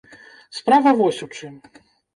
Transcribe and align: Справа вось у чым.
Справа 0.61 0.95
вось 1.05 1.23
у 1.29 1.31
чым. 1.39 1.55